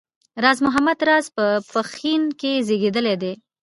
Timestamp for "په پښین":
1.37-2.23